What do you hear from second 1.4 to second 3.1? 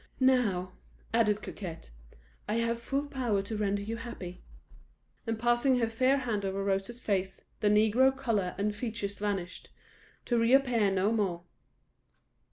Coquette, "I have full